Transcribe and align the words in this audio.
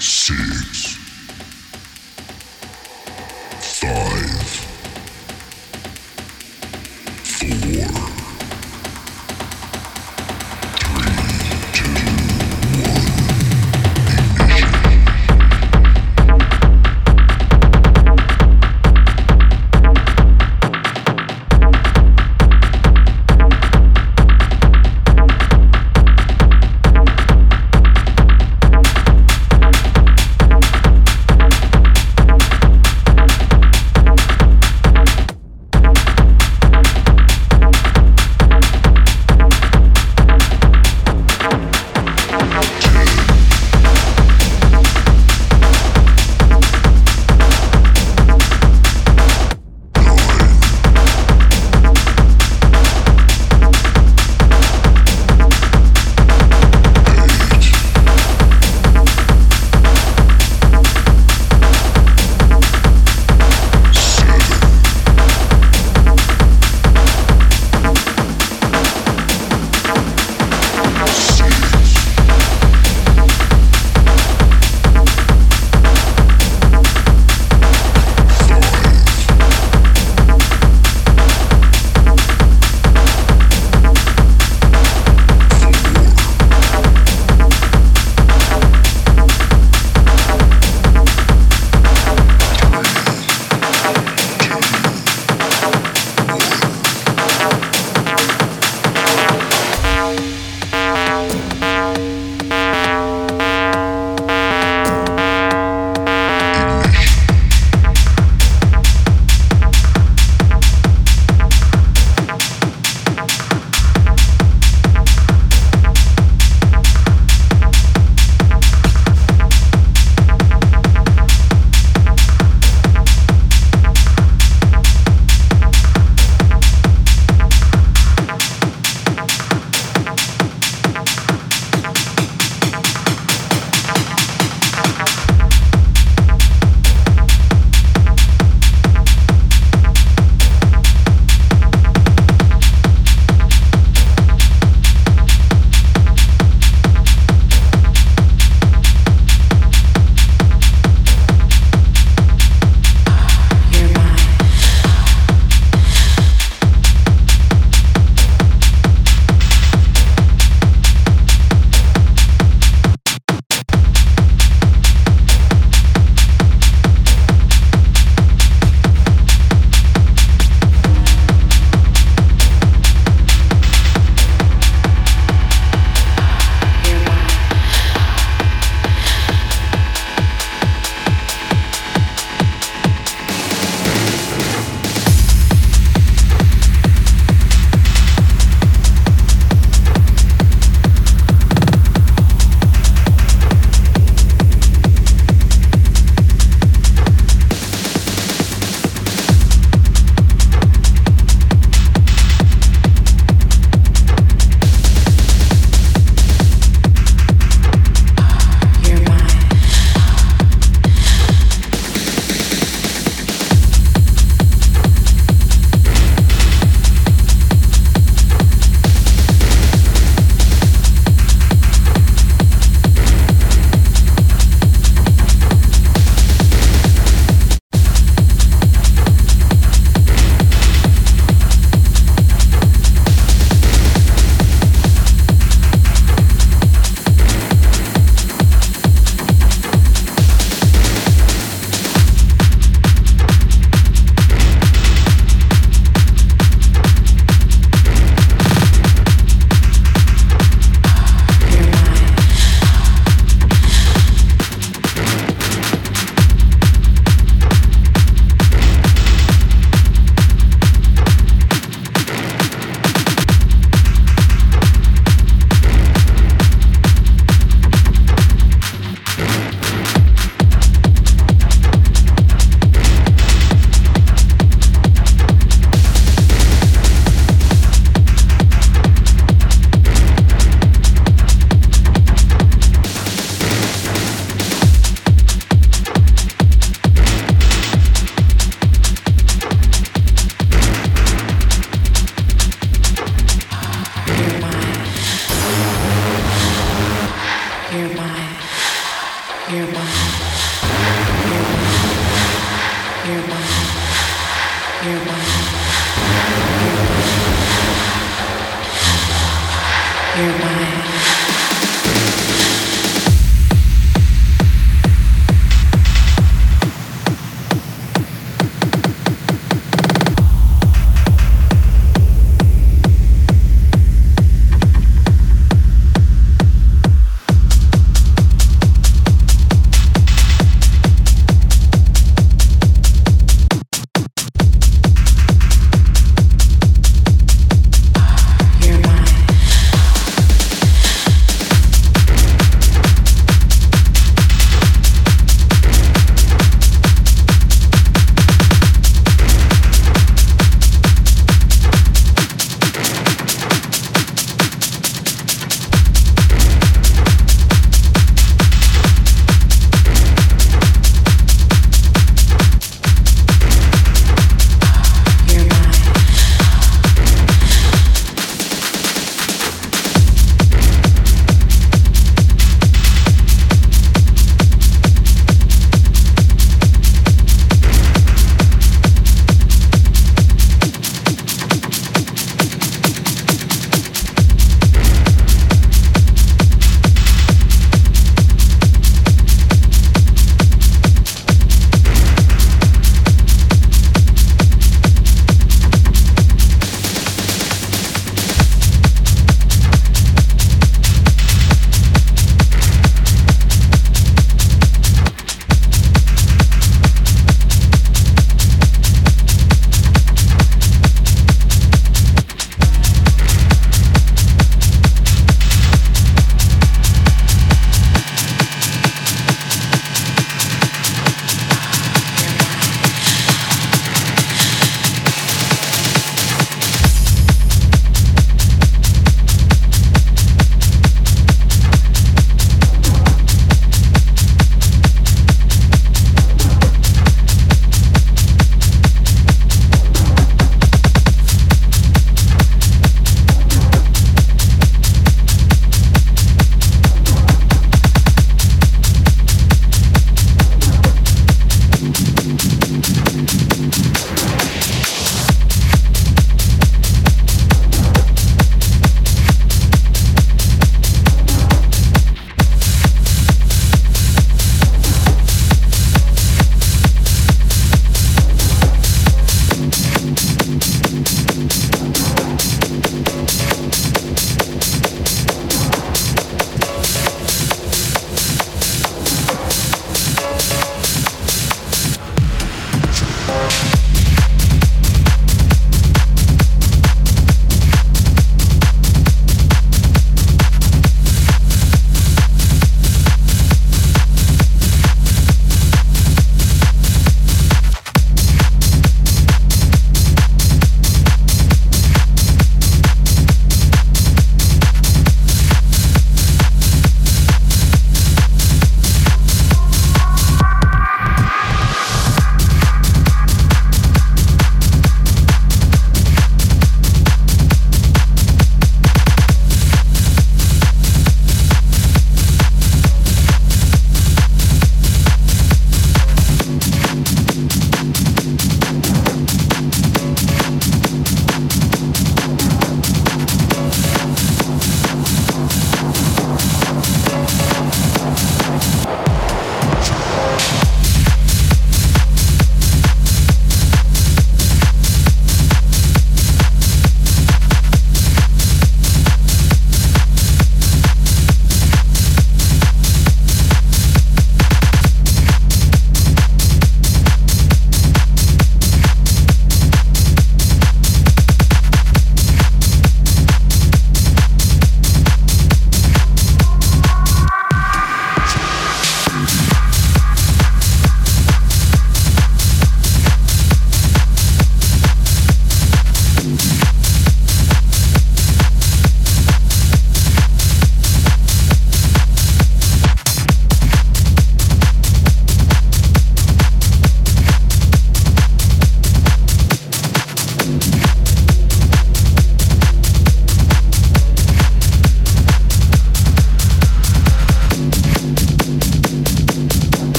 See. 0.00 0.59